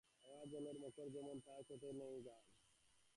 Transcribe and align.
অগাধ 0.25 0.47
জলের 0.51 0.77
মকর 0.83 1.07
যেমন, 1.15 1.35
ও 1.37 1.43
তার 1.45 1.61
চিটে 1.67 1.89
চিনি 1.91 2.07
জ্ঞান 2.25 2.43
নেই! 2.43 2.59